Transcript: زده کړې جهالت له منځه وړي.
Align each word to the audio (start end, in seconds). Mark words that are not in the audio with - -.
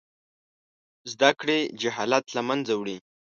زده 1.11 1.29
کړې 1.39 1.59
جهالت 1.81 2.25
له 2.35 2.41
منځه 2.49 2.73
وړي. 2.79 2.97